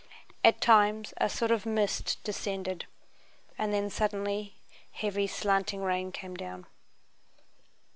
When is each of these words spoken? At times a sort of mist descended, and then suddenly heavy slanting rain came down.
At 0.43 0.61
times 0.61 1.13
a 1.17 1.29
sort 1.29 1.51
of 1.51 1.63
mist 1.63 2.17
descended, 2.23 2.87
and 3.55 3.71
then 3.71 3.87
suddenly 3.91 4.55
heavy 4.91 5.27
slanting 5.27 5.83
rain 5.83 6.11
came 6.11 6.33
down. 6.33 6.65